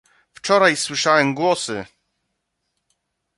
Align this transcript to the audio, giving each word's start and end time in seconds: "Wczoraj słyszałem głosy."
"Wczoraj 0.33 0.75
słyszałem 0.77 1.35
głosy." 1.35 1.85